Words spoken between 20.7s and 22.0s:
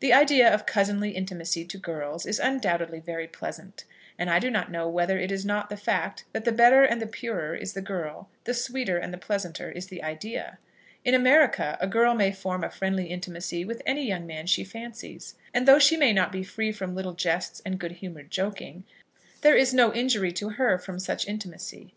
from such intimacy.